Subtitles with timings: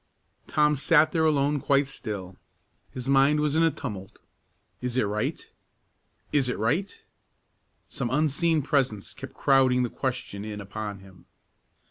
[0.47, 2.35] Tom sat there alone quite still.
[2.89, 4.17] His mind was in a tumult.
[4.81, 5.47] Is it right?
[6.31, 7.03] Is it right?
[7.87, 11.27] Some unseen presence kept crowding the question in upon him.